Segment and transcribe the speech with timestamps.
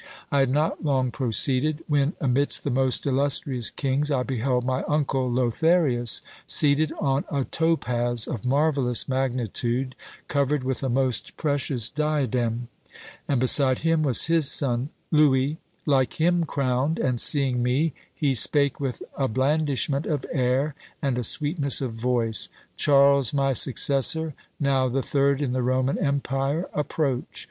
[0.31, 5.29] I had not long proceeded, when, amidst the most illustrious kings, I beheld my uncle
[5.29, 9.93] Lotharius seated on a topaz, of marvellous magnitude,
[10.27, 12.67] covered with a most precious diadem;
[13.27, 18.79] and beside him was his son Louis, like him crowned, and seeing me, he spake
[18.79, 20.73] with a blandishment of air,
[21.03, 26.65] and a sweetness of voice, 'Charles, my successor, now the third in the Roman empire,
[26.73, 27.39] approach!